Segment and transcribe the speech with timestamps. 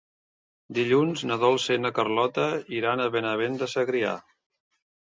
[0.77, 2.49] Dilluns na Dolça i na Carlota
[2.81, 4.21] iran a Benavent de Segrià.